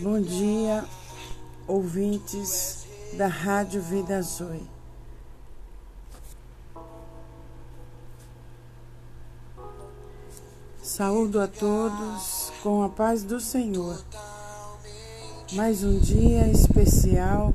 [0.00, 0.84] Bom dia,
[1.66, 4.64] ouvintes da Rádio Vida Zoe.
[10.80, 14.00] Saúdo a todos com a paz do Senhor.
[15.54, 17.52] Mais um dia especial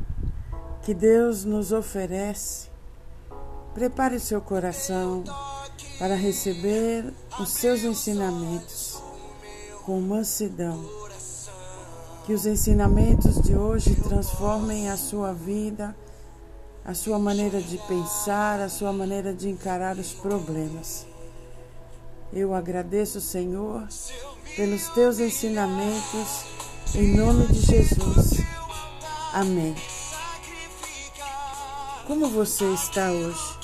[0.81, 2.67] que Deus nos oferece.
[3.73, 5.23] Prepare seu coração
[5.97, 7.05] para receber
[7.39, 9.01] os seus ensinamentos
[9.85, 11.02] com mansidão
[12.25, 15.95] que os ensinamentos de hoje transformem a sua vida,
[16.85, 21.05] a sua maneira de pensar, a sua maneira de encarar os problemas.
[22.31, 23.87] Eu agradeço, Senhor,
[24.55, 26.45] pelos teus ensinamentos,
[26.95, 28.41] em nome de Jesus.
[29.33, 29.75] Amém.
[32.07, 33.57] Como você está hoje?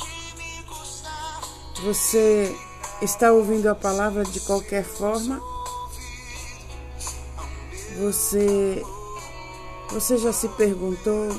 [1.83, 2.53] Você
[3.01, 5.48] está ouvindo a palavra de qualquer forma?
[7.99, 8.81] Você
[9.91, 11.29] você já se perguntou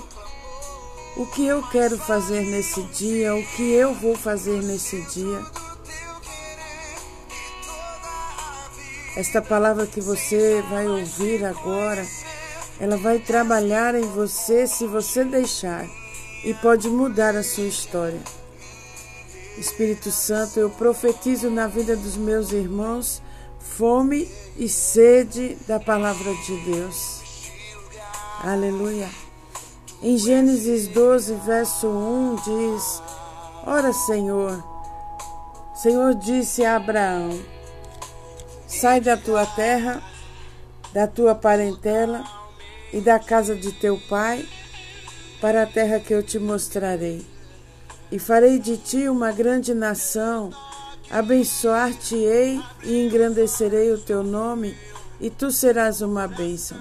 [1.17, 5.41] o que eu quero fazer nesse dia, o que eu vou fazer nesse dia?
[9.17, 12.07] Esta palavra que você vai ouvir agora,
[12.79, 15.87] ela vai trabalhar em você se você deixar
[16.45, 18.21] e pode mudar a sua história.
[19.57, 23.23] Espírito Santo, eu profetizo na vida dos meus irmãos
[23.61, 27.21] fome e sede da palavra de Deus.
[28.43, 29.09] Aleluia.
[30.03, 33.03] Em Gênesis 12, verso 1 diz:
[33.67, 34.65] Ora, Senhor,
[35.75, 37.39] Senhor disse a Abraão:
[38.67, 40.03] Sai da tua terra,
[40.93, 42.25] da tua parentela
[42.93, 44.49] e da casa de teu pai,
[45.41, 47.27] para a terra que eu te mostrarei,
[48.11, 50.51] e farei de ti uma grande nação
[51.11, 54.77] Abençoar-te-ei e engrandecerei o teu nome,
[55.21, 56.79] e tu serás uma bênção.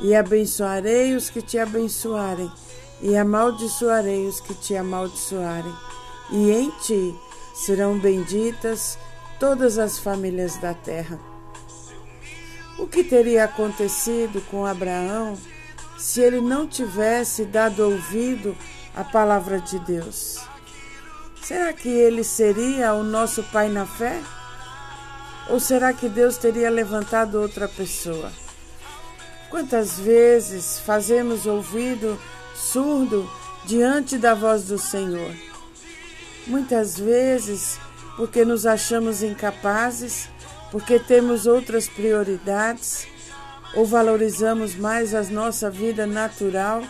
[0.00, 2.50] E abençoarei os que te abençoarem,
[3.02, 5.74] e amaldiçoarei os que te amaldiçoarem.
[6.30, 7.14] E em ti
[7.52, 8.96] serão benditas
[9.40, 11.18] todas as famílias da terra.
[12.78, 15.36] O que teria acontecido com Abraão
[15.98, 18.56] se ele não tivesse dado ouvido
[18.94, 20.38] à palavra de Deus?
[21.48, 24.20] Será que ele seria o nosso pai na fé?
[25.48, 28.30] Ou será que Deus teria levantado outra pessoa?
[29.48, 32.20] Quantas vezes fazemos ouvido
[32.54, 33.26] surdo
[33.64, 35.34] diante da voz do Senhor?
[36.46, 37.80] Muitas vezes
[38.14, 40.28] porque nos achamos incapazes,
[40.70, 43.06] porque temos outras prioridades
[43.74, 46.82] ou valorizamos mais a nossa vida natural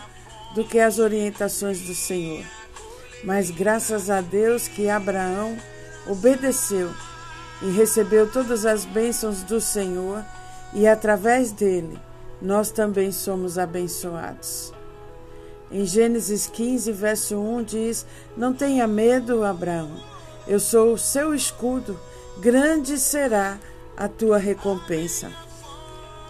[0.53, 2.58] do que as orientações do Senhor.
[3.23, 5.57] Mas graças a Deus que Abraão
[6.07, 6.89] obedeceu
[7.61, 10.23] e recebeu todas as bênçãos do Senhor,
[10.73, 11.99] e através dele
[12.41, 14.73] nós também somos abençoados.
[15.69, 18.05] Em Gênesis 15, verso 1 diz:
[18.37, 19.91] Não tenha medo, Abraão,
[20.47, 21.99] eu sou o seu escudo,
[22.39, 23.59] grande será
[23.97, 25.29] a tua recompensa.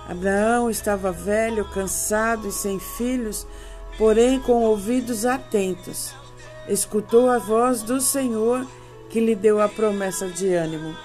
[0.09, 3.45] Abraão estava velho, cansado e sem filhos,
[3.97, 6.15] porém com ouvidos atentos
[6.69, 8.65] escutou a voz do Senhor
[9.09, 10.95] que lhe deu a promessa de ânimo.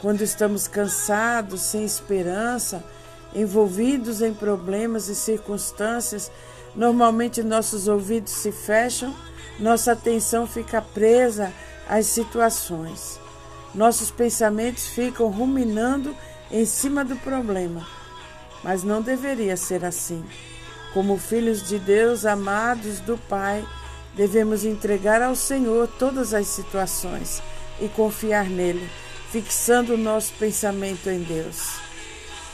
[0.00, 2.82] Quando estamos cansados, sem esperança,
[3.32, 6.30] envolvidos em problemas e circunstâncias,
[6.74, 9.14] normalmente nossos ouvidos se fecham,
[9.60, 11.52] nossa atenção fica presa
[11.88, 13.20] às situações.
[13.72, 16.14] Nossos pensamentos ficam ruminando
[16.50, 17.86] em cima do problema.
[18.64, 20.24] Mas não deveria ser assim.
[20.92, 23.64] Como filhos de Deus, amados do Pai,
[24.14, 27.42] Devemos entregar ao Senhor todas as situações
[27.80, 28.88] e confiar nele,
[29.30, 31.76] fixando o nosso pensamento em Deus.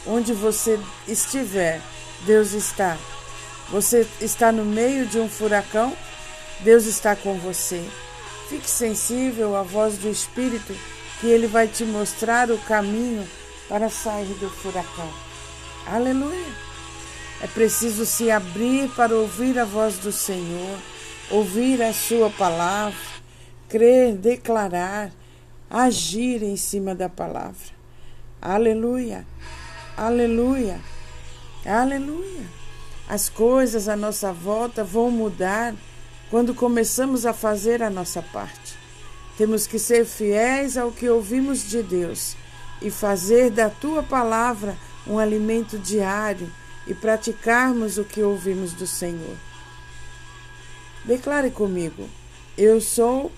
[0.07, 0.79] Onde você
[1.09, 1.81] estiver,
[2.25, 2.97] Deus está.
[3.71, 5.97] Você está no meio de um furacão?
[6.61, 7.85] Deus está com você.
[8.49, 10.75] Fique sensível à voz do Espírito,
[11.21, 13.29] que ele vai te mostrar o caminho
[13.69, 15.13] para sair do furacão.
[15.87, 16.47] Aleluia!
[17.43, 20.79] É preciso se abrir para ouvir a voz do Senhor
[21.31, 22.99] ouvir a Sua palavra,
[23.69, 25.13] crer, declarar,
[25.71, 27.77] agir em cima da palavra.
[28.41, 29.27] Aleluia,
[29.97, 30.81] aleluia,
[31.67, 32.47] aleluia.
[33.09, 35.75] As coisas à nossa volta vão mudar
[36.31, 38.77] quando começamos a fazer a nossa parte.
[39.37, 42.37] Temos que ser fiéis ao que ouvimos de Deus
[42.83, 44.77] e fazer da tua palavra
[45.07, 46.51] um alimento diário
[46.87, 49.48] e praticarmos o que ouvimos do Senhor.
[51.05, 52.09] Declare comigo:
[52.57, 53.31] eu sou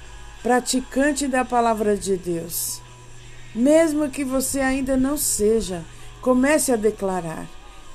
[0.42, 2.80] praticante da palavra de Deus.
[3.54, 5.84] Mesmo que você ainda não seja,
[6.22, 7.46] comece a declarar: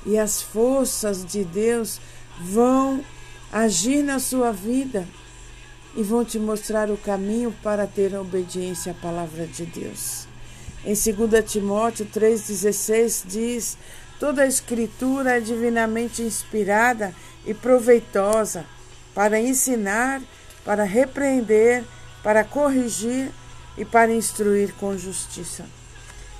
[0.04, 2.00] e as forças de Deus
[2.40, 3.04] vão
[3.52, 5.06] agir na sua vida
[5.96, 10.28] e vão te mostrar o caminho para ter a obediência à palavra de Deus.
[10.84, 13.78] Em 2 Timóteo 3,16 diz:
[14.20, 17.12] Toda a Escritura é divinamente inspirada
[17.44, 18.64] e proveitosa
[19.16, 20.20] para ensinar,
[20.62, 21.82] para repreender,
[22.22, 23.30] para corrigir
[23.78, 25.64] e para instruir com justiça.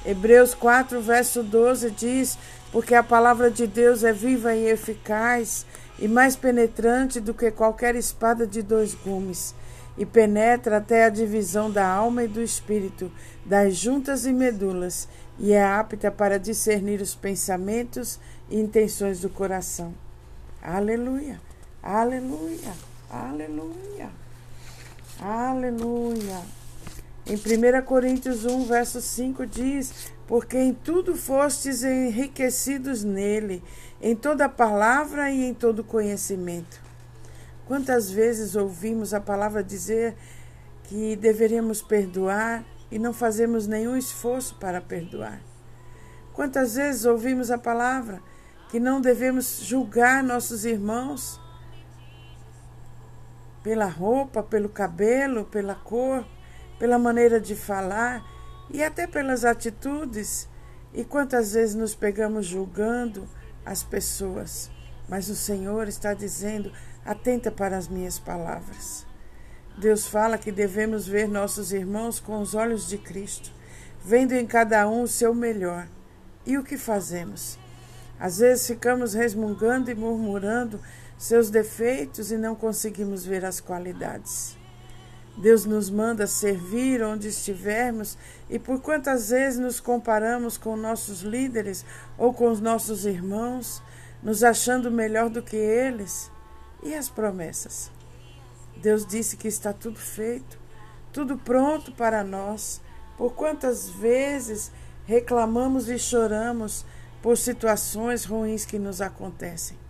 [0.04, 2.38] Hebreus 4, verso 12 diz:
[2.70, 5.64] Porque a palavra de Deus é viva e eficaz
[5.98, 9.54] e mais penetrante do que qualquer espada de dois gumes,
[9.96, 13.10] e penetra até a divisão da alma e do espírito,
[13.42, 15.08] das juntas e medulas,
[15.38, 18.20] e é apta para discernir os pensamentos
[18.50, 19.94] e intenções do coração.
[20.62, 21.40] Aleluia,
[21.86, 22.72] aleluia,
[23.08, 24.10] aleluia,
[25.20, 26.42] aleluia.
[27.24, 33.62] Em 1 Coríntios 1, verso 5 diz: Porque em tudo fostes enriquecidos nele,
[34.02, 36.80] em toda palavra e em todo conhecimento.
[37.66, 40.16] Quantas vezes ouvimos a palavra dizer
[40.84, 45.40] que deveríamos perdoar e não fazemos nenhum esforço para perdoar?
[46.32, 48.20] Quantas vezes ouvimos a palavra
[48.70, 51.40] que não devemos julgar nossos irmãos
[53.66, 56.24] pela roupa, pelo cabelo, pela cor,
[56.78, 58.24] pela maneira de falar
[58.70, 60.48] e até pelas atitudes?
[60.94, 63.28] E quantas vezes nos pegamos julgando
[63.64, 64.70] as pessoas?
[65.08, 66.70] Mas o Senhor está dizendo:
[67.04, 69.04] atenta para as minhas palavras.
[69.76, 73.50] Deus fala que devemos ver nossos irmãos com os olhos de Cristo,
[74.00, 75.88] vendo em cada um o seu melhor.
[76.46, 77.58] E o que fazemos?
[78.16, 80.80] Às vezes ficamos resmungando e murmurando
[81.18, 84.56] seus defeitos e não conseguimos ver as qualidades.
[85.36, 88.16] Deus nos manda servir onde estivermos
[88.48, 91.84] e por quantas vezes nos comparamos com nossos líderes
[92.16, 93.82] ou com os nossos irmãos,
[94.22, 96.30] nos achando melhor do que eles.
[96.82, 97.90] E as promessas?
[98.76, 100.58] Deus disse que está tudo feito,
[101.12, 102.80] tudo pronto para nós.
[103.18, 104.70] Por quantas vezes
[105.04, 106.84] reclamamos e choramos
[107.22, 109.85] por situações ruins que nos acontecem?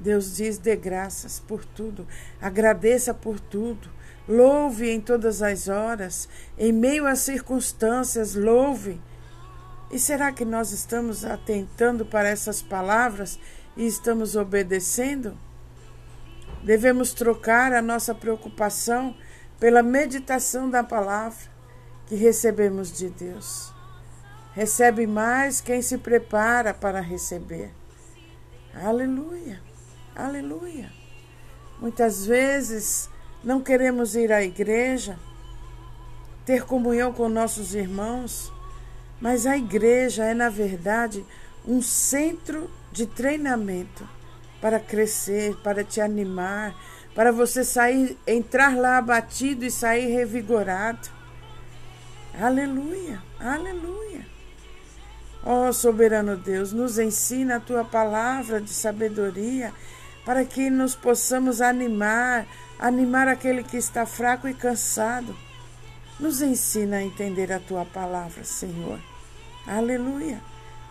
[0.00, 2.06] Deus diz: dê graças por tudo,
[2.40, 3.88] agradeça por tudo,
[4.26, 9.00] louve em todas as horas, em meio às circunstâncias, louve.
[9.92, 13.38] E será que nós estamos atentando para essas palavras
[13.76, 15.36] e estamos obedecendo?
[16.62, 19.14] Devemos trocar a nossa preocupação
[19.58, 21.50] pela meditação da palavra
[22.06, 23.72] que recebemos de Deus.
[24.52, 27.70] Recebe mais quem se prepara para receber.
[28.74, 29.60] Aleluia,
[30.24, 30.90] aleluia.
[31.80, 33.08] Muitas vezes
[33.42, 35.18] não queremos ir à igreja,
[36.44, 38.52] ter comunhão com nossos irmãos,
[39.20, 41.24] mas a igreja é, na verdade,
[41.66, 44.06] um centro de treinamento
[44.60, 46.74] para crescer, para te animar,
[47.14, 51.08] para você sair, entrar lá abatido e sair revigorado.
[52.38, 54.26] Aleluia, aleluia.
[55.42, 59.72] Ó oh, soberano Deus, nos ensina a tua palavra de sabedoria
[60.24, 62.46] para que nos possamos animar,
[62.78, 65.36] animar aquele que está fraco e cansado.
[66.18, 69.00] Nos ensina a entender a tua palavra, Senhor.
[69.66, 70.40] Aleluia,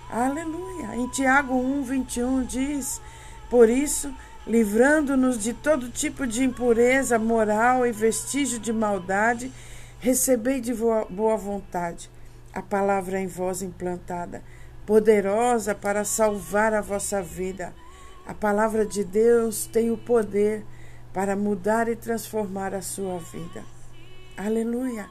[0.09, 0.95] aleluia.
[0.95, 3.01] Em Tiago 1, 21 diz:
[3.49, 4.13] por isso,
[4.45, 9.51] livrando-nos de todo tipo de impureza moral e vestígio de maldade,
[9.99, 12.09] recebei de boa vontade
[12.53, 14.43] a palavra em vós implantada,
[14.85, 17.73] poderosa para salvar a vossa vida.
[18.29, 20.63] A palavra de Deus tem o poder
[21.11, 23.65] para mudar e transformar a sua vida.
[24.37, 25.09] Aleluia!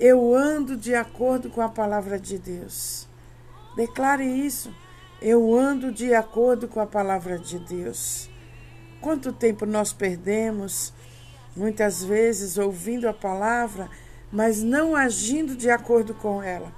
[0.00, 3.06] Eu ando de acordo com a palavra de Deus.
[3.76, 4.74] Declare isso.
[5.22, 8.28] Eu ando de acordo com a palavra de Deus.
[9.00, 10.92] Quanto tempo nós perdemos,
[11.54, 13.88] muitas vezes, ouvindo a palavra,
[14.32, 16.72] mas não agindo de acordo com ela.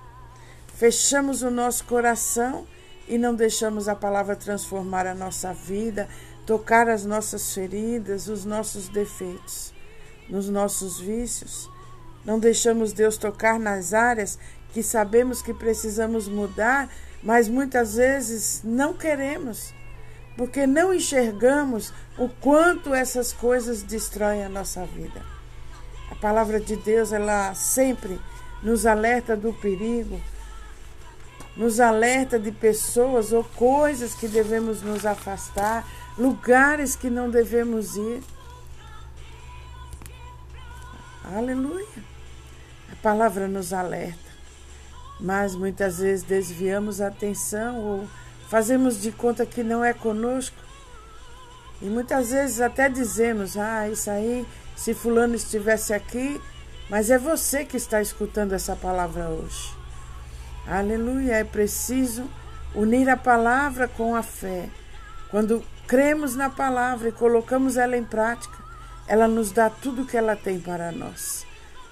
[0.75, 2.66] Fechamos o nosso coração
[3.08, 6.08] e não deixamos a palavra transformar a nossa vida,
[6.46, 9.72] tocar as nossas feridas, os nossos defeitos,
[10.28, 11.70] nos nossos vícios.
[12.24, 14.38] Não deixamos Deus tocar nas áreas
[14.72, 16.88] que sabemos que precisamos mudar
[17.22, 19.74] mas muitas vezes não queremos,
[20.36, 25.22] porque não enxergamos o quanto essas coisas destroem a nossa vida.
[26.10, 28.20] A palavra de Deus, ela sempre
[28.62, 30.20] nos alerta do perigo,
[31.58, 35.86] nos alerta de pessoas ou coisas que devemos nos afastar,
[36.16, 38.22] lugares que não devemos ir.
[41.24, 41.86] Aleluia.
[42.90, 44.28] A palavra nos alerta
[45.20, 48.08] mas muitas vezes desviamos a atenção ou
[48.48, 50.56] fazemos de conta que não é conosco.
[51.80, 54.46] E muitas vezes até dizemos: ah, isso aí,
[54.76, 56.40] se Fulano estivesse aqui,
[56.88, 59.77] mas é você que está escutando essa palavra hoje.
[60.70, 62.28] Aleluia, é preciso
[62.75, 64.68] unir a palavra com a fé.
[65.30, 68.54] Quando cremos na palavra e colocamos ela em prática,
[69.06, 71.46] ela nos dá tudo o que ela tem para nós.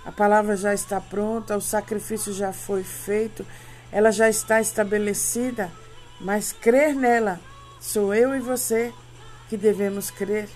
[0.04, 3.46] A palavra já está pronta, o sacrifício já foi feito,
[3.90, 5.72] ela já está estabelecida,
[6.20, 7.40] mas crer nela
[7.80, 8.92] sou eu e você
[9.48, 10.50] que devemos crer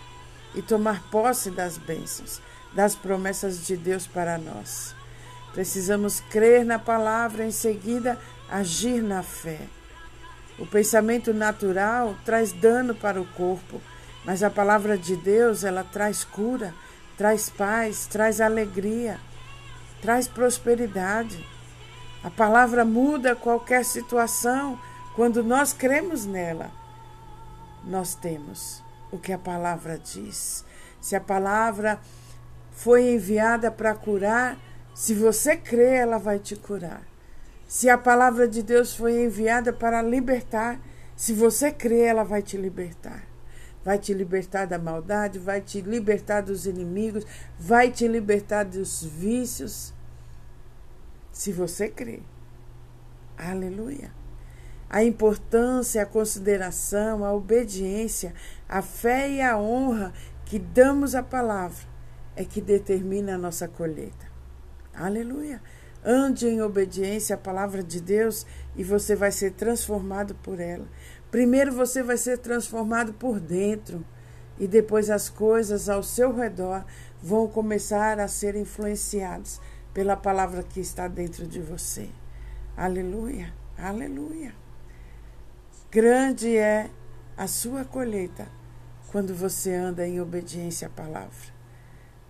[0.55, 2.39] e tomar posse das bênçãos,
[2.75, 5.00] das promessas de Deus para nós.
[5.52, 9.61] Precisamos crer na palavra, em seguida agir na fé.
[10.59, 13.80] O pensamento natural traz dano para o corpo,
[14.25, 16.75] mas a palavra de Deus, ela traz cura,
[17.16, 19.19] traz paz, traz alegria,
[20.02, 21.45] traz prosperidade.
[22.23, 24.78] A palavra muda qualquer situação
[25.14, 26.71] quando nós cremos nela
[27.85, 30.64] nós temos o que a palavra diz.
[31.00, 31.99] Se a palavra
[32.73, 34.57] foi enviada para curar,
[35.00, 37.00] se você crê, ela vai te curar.
[37.66, 40.78] Se a palavra de Deus foi enviada para libertar,
[41.16, 43.25] se você crê, ela vai te libertar.
[43.83, 47.25] Vai te libertar da maldade, vai te libertar dos inimigos,
[47.59, 49.95] vai te libertar dos vícios.
[51.33, 52.21] Se você crê.
[53.38, 54.12] Aleluia
[54.92, 58.35] a importância, a consideração, a obediência,
[58.69, 60.12] a fé e a honra
[60.45, 61.87] que damos à palavra
[62.35, 64.30] é que determina a nossa colheita.
[64.95, 65.63] Aleluia!
[66.05, 70.87] Ande em obediência à palavra de Deus e você vai ser transformado por ela.
[71.31, 74.05] Primeiro você vai ser transformado por dentro
[74.59, 76.85] e depois as coisas ao seu redor
[77.23, 79.61] vão começar a ser influenciadas
[79.93, 82.09] pela palavra que está dentro de você.
[82.77, 83.53] Aleluia!
[83.77, 84.55] Aleluia!
[85.91, 86.91] Grande é
[87.37, 88.49] a sua colheita
[89.11, 91.60] quando você anda em obediência à palavra.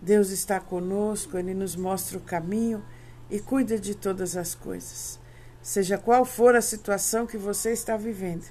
[0.03, 2.83] Deus está conosco, Ele nos mostra o caminho
[3.31, 5.21] e cuida de todas as coisas.
[5.63, 8.47] Seja qual for a situação que você está vivendo,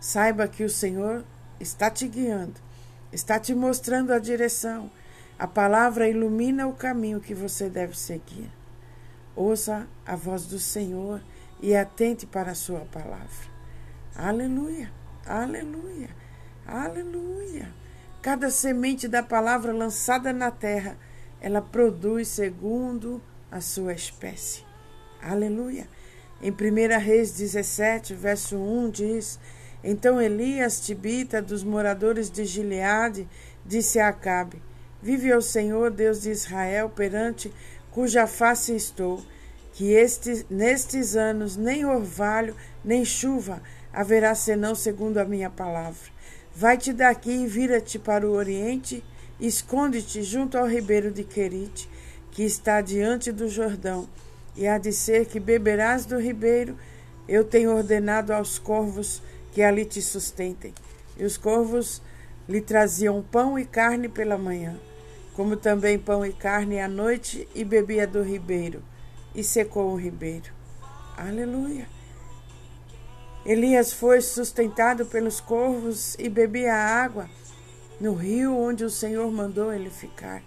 [0.00, 1.24] saiba que o Senhor
[1.60, 2.54] está te guiando,
[3.12, 4.90] está te mostrando a direção.
[5.38, 8.50] A palavra ilumina o caminho que você deve seguir.
[9.36, 11.22] Ouça a voz do Senhor
[11.60, 13.52] e atente para a sua palavra.
[14.14, 14.90] Aleluia,
[15.26, 16.10] aleluia,
[16.66, 17.81] aleluia.
[18.22, 20.96] Cada semente da palavra lançada na terra,
[21.40, 24.62] ela produz segundo a sua espécie.
[25.20, 25.88] Aleluia.
[26.40, 29.40] Em 1 Reis 17, verso 1 diz:
[29.82, 33.28] Então Elias, tibita dos moradores de Gileade,
[33.66, 34.62] disse a Acabe:
[35.02, 37.52] Vive o Senhor, Deus de Israel, perante
[37.90, 39.20] cuja face estou,
[39.72, 43.60] que este, nestes anos nem orvalho, nem chuva
[43.92, 46.11] haverá senão segundo a minha palavra.
[46.54, 49.02] Vai-te daqui e vira-te para o oriente,
[49.40, 51.88] esconde-te junto ao ribeiro de Querite,
[52.30, 54.06] que está diante do Jordão,
[54.54, 56.76] e há de ser que beberás do ribeiro.
[57.26, 60.74] Eu tenho ordenado aos corvos que ali te sustentem.
[61.16, 62.02] E os corvos
[62.48, 64.78] lhe traziam pão e carne pela manhã,
[65.34, 68.82] como também pão e carne à noite, e bebia do ribeiro,
[69.34, 70.52] e secou o ribeiro.
[71.16, 72.01] Aleluia!
[73.44, 77.28] Elias foi sustentado pelos corvos e bebia água
[78.00, 80.42] no rio onde o Senhor mandou ele ficar.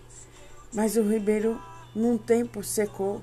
[0.73, 1.61] Mas o ribeiro,
[1.93, 3.21] num tempo, secou.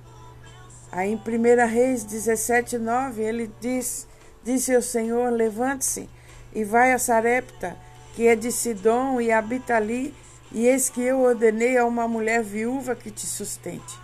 [0.90, 4.06] Aí em 1 Reis 17, 9, ele diz,
[4.42, 6.08] disse ao Senhor: Levante-se
[6.54, 7.76] e vai a Sarepta,
[8.14, 10.14] que é de Sidom, e habita ali,
[10.50, 13.98] e eis que eu ordenei a uma mulher viúva que te sustente.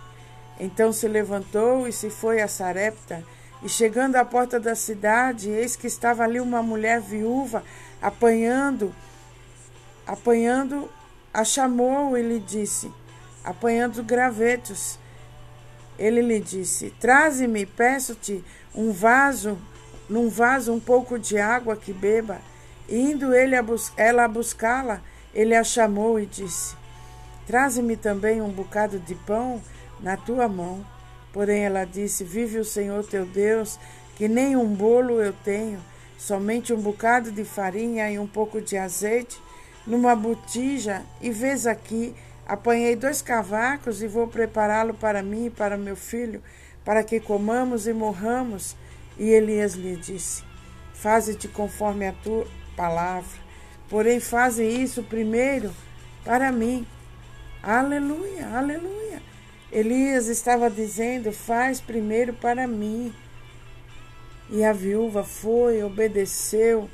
[0.59, 3.23] Então se levantou e se foi a Sarepta,
[3.61, 7.63] e chegando à porta da cidade, eis que estava ali uma mulher viúva
[8.01, 8.93] apanhando,
[10.07, 10.89] apanhando,
[11.33, 12.91] a chamou e lhe disse,
[13.43, 14.97] apanhando gravetos.
[15.97, 19.57] Ele lhe disse: Traze-me, peço-te, um vaso,
[20.09, 22.39] num vaso um pouco de água que beba.
[22.87, 23.63] E indo ele a
[23.97, 25.01] ela a buscá-la,
[25.33, 26.75] ele a chamou e disse:
[27.45, 29.61] Traze-me também um bocado de pão
[29.99, 30.85] na tua mão.
[31.31, 33.79] Porém ela disse: Vive o Senhor teu Deus,
[34.15, 35.79] que nem um bolo eu tenho,
[36.17, 39.39] somente um bocado de farinha e um pouco de azeite
[39.85, 42.13] numa botija, e vês aqui,
[42.47, 46.43] apanhei dois cavacos e vou prepará-lo para mim e para meu filho,
[46.85, 48.75] para que comamos e morramos.
[49.17, 50.43] E Elias lhe disse:
[50.93, 53.39] Faze-te conforme a tua palavra,
[53.89, 55.71] porém faze isso primeiro
[56.23, 56.85] para mim.
[57.61, 59.28] Aleluia, aleluia.
[59.71, 63.13] Elias estava dizendo: Faz primeiro para mim.
[64.49, 66.89] E a viúva foi, obedeceu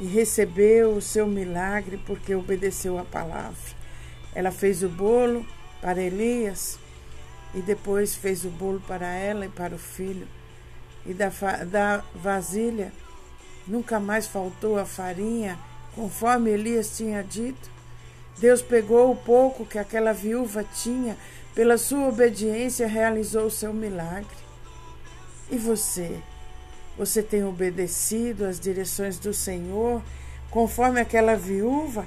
[0.00, 3.56] e recebeu o seu milagre porque obedeceu a palavra.
[4.34, 5.46] Ela fez o bolo
[5.80, 6.78] para Elias
[7.54, 10.26] e depois fez o bolo para ela e para o filho.
[11.06, 11.28] E da,
[11.70, 12.92] da vasilha
[13.66, 15.58] nunca mais faltou a farinha,
[15.94, 17.70] conforme Elias tinha dito.
[18.40, 21.16] Deus pegou o pouco que aquela viúva tinha,
[21.54, 24.40] pela sua obediência realizou o seu milagre.
[25.50, 26.18] E você?
[26.96, 30.02] Você tem obedecido às direções do Senhor,
[30.50, 32.06] conforme aquela viúva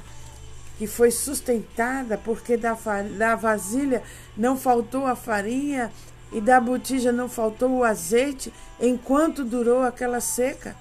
[0.80, 2.76] que foi sustentada, porque da,
[3.16, 4.02] da vasilha
[4.36, 5.92] não faltou a farinha
[6.32, 10.76] e da botija não faltou o azeite, enquanto durou aquela seca.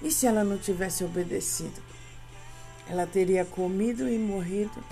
[0.00, 1.87] E se ela não tivesse obedecido?
[2.88, 4.82] Ela teria comido e morrido.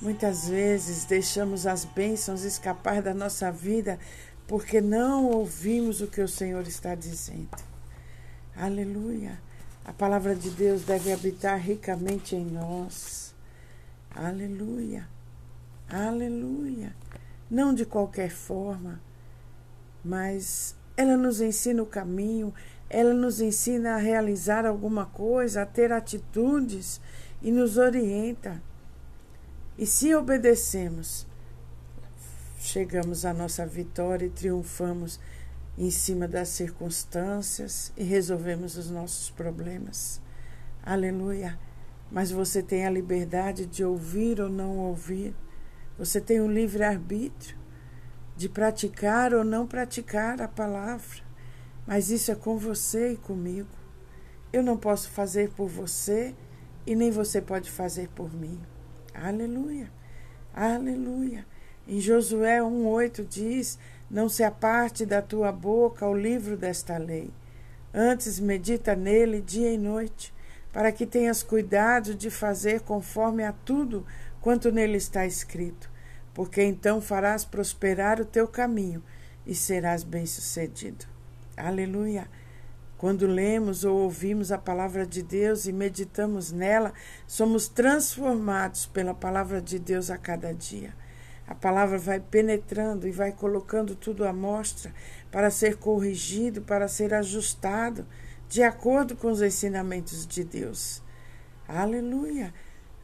[0.00, 3.98] Muitas vezes deixamos as bênçãos escapar da nossa vida
[4.48, 7.56] porque não ouvimos o que o Senhor está dizendo.
[8.56, 9.40] Aleluia.
[9.84, 13.34] A palavra de Deus deve habitar ricamente em nós.
[14.10, 15.08] Aleluia.
[15.88, 16.94] Aleluia.
[17.50, 19.00] Não de qualquer forma,
[20.04, 22.52] mas ela nos ensina o caminho,
[22.92, 27.00] ela nos ensina a realizar alguma coisa, a ter atitudes
[27.40, 28.62] e nos orienta.
[29.78, 31.26] E se obedecemos,
[32.58, 35.18] chegamos à nossa vitória e triunfamos
[35.78, 40.20] em cima das circunstâncias e resolvemos os nossos problemas.
[40.84, 41.58] Aleluia.
[42.10, 45.34] Mas você tem a liberdade de ouvir ou não ouvir.
[45.98, 47.56] Você tem o livre arbítrio
[48.36, 51.31] de praticar ou não praticar a palavra.
[51.86, 53.68] Mas isso é com você e comigo.
[54.52, 56.34] Eu não posso fazer por você
[56.86, 58.60] e nem você pode fazer por mim.
[59.14, 59.90] Aleluia.
[60.54, 61.46] Aleluia.
[61.86, 63.78] Em Josué 1,8 diz:
[64.12, 67.30] não se aparte da tua boca o livro desta lei.
[67.94, 70.34] Antes medita nele dia e noite,
[70.70, 74.06] para que tenhas cuidado de fazer conforme a tudo
[74.40, 75.90] quanto nele está escrito,
[76.34, 79.02] porque então farás prosperar o teu caminho
[79.46, 81.11] e serás bem-sucedido.
[81.56, 82.28] Aleluia!
[82.96, 86.94] Quando lemos ou ouvimos a palavra de Deus e meditamos nela,
[87.26, 90.94] somos transformados pela palavra de Deus a cada dia.
[91.46, 94.94] A palavra vai penetrando e vai colocando tudo à mostra
[95.30, 98.06] para ser corrigido, para ser ajustado
[98.48, 101.02] de acordo com os ensinamentos de Deus.
[101.68, 102.54] Aleluia!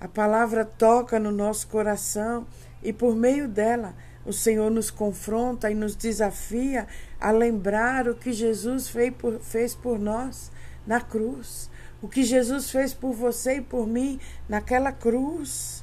[0.01, 2.47] A palavra toca no nosso coração
[2.83, 3.95] e por meio dela
[4.29, 6.87] o Senhor nos confronta e nos desafia
[7.19, 10.53] a lembrar o que Jesus fez por, fez por nós
[10.87, 11.71] na cruz,
[12.03, 15.83] o que Jesus fez por você e por mim naquela cruz.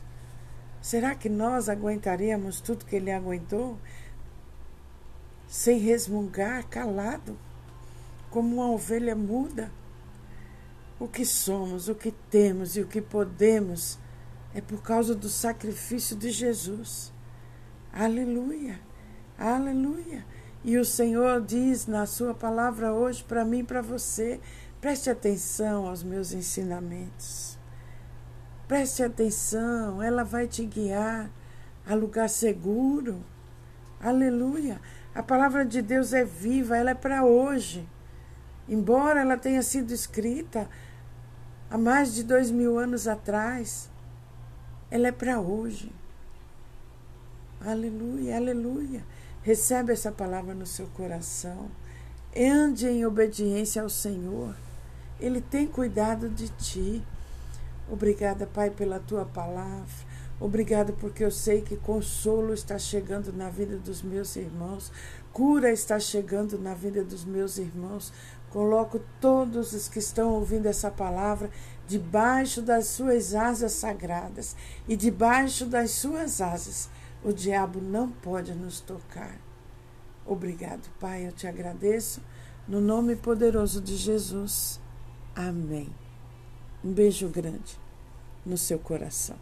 [0.79, 3.79] Será que nós aguentaríamos tudo que ele aguentou?
[5.47, 7.35] Sem resmungar, calado,
[8.29, 9.71] como uma ovelha muda?
[10.99, 13.97] O que somos, o que temos e o que podemos
[14.53, 17.14] é por causa do sacrifício de Jesus.
[17.97, 18.77] Aleluia,
[19.39, 20.25] aleluia.
[20.65, 24.41] E o Senhor diz na Sua palavra hoje para mim e para você:
[24.81, 27.57] preste atenção aos meus ensinamentos.
[28.67, 31.31] Preste atenção, ela vai te guiar
[31.87, 33.23] a lugar seguro.
[33.97, 34.81] Aleluia.
[35.13, 37.87] A palavra de Deus é viva, ela é para hoje.
[38.67, 40.69] Embora ela tenha sido escrita
[41.69, 43.89] há mais de dois mil anos atrás,
[44.91, 45.89] ela é para hoje.
[47.65, 49.03] Aleluia, aleluia.
[49.41, 51.71] Recebe essa palavra no seu coração.
[52.37, 54.55] Ande em obediência ao Senhor.
[55.19, 57.03] Ele tem cuidado de ti.
[57.89, 60.05] Obrigada, Pai, pela tua palavra.
[60.39, 64.91] Obrigada porque eu sei que consolo está chegando na vida dos meus irmãos,
[65.33, 68.13] cura está chegando na vida dos meus irmãos.
[68.51, 71.49] Coloco todos os que estão ouvindo essa palavra
[71.87, 74.55] debaixo das suas asas sagradas
[74.87, 76.89] e debaixo das suas asas.
[77.25, 79.35] O diabo não pode nos tocar.
[80.23, 82.21] Obrigado, Pai, eu te agradeço.
[82.67, 84.79] No nome poderoso de Jesus.
[85.35, 85.89] Amém.
[86.83, 87.79] Um beijo grande
[88.45, 89.37] no seu coração.